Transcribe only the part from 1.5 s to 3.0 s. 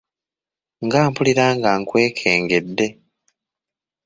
nga nkwekengedde!